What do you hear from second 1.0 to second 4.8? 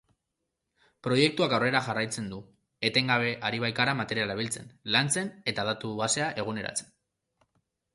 Proiektuak aurrera jarraitzen du, etengabe ari baikara materiala biltzen,